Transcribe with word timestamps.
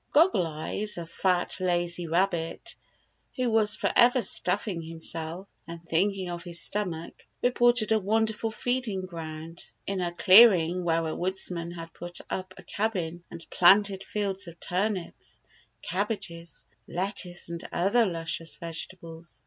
Goggle 0.13 0.47
Eyes, 0.47 0.97
a 0.97 1.05
fat, 1.05 1.57
lazy 1.59 2.07
rabbit, 2.07 2.75
who 3.35 3.51
was 3.51 3.75
for 3.75 3.91
ever 3.95 4.23
stuffing 4.23 4.81
himself, 4.81 5.47
and 5.67 5.79
thinking 5.79 6.27
of 6.27 6.41
his 6.41 6.59
stomach, 6.59 7.27
reported 7.43 7.91
a 7.91 7.99
wonderful 7.99 8.49
feeding 8.49 9.05
ground 9.05 9.63
in 9.85 10.01
a 10.01 10.11
clear 10.11 10.53
ing 10.55 10.83
where 10.83 11.05
a 11.07 11.13
woodsman 11.15 11.69
had 11.69 11.93
put 11.93 12.19
up 12.31 12.55
a 12.57 12.63
cabin 12.63 13.23
and 13.29 13.47
planted 13.51 14.03
fields 14.03 14.47
of 14.47 14.59
turnips, 14.59 15.39
cabbages, 15.83 16.65
lettuce 16.87 17.47
and 17.47 17.63
other 17.71 18.03
luscious 18.07 18.55
vegetables. 18.55 19.39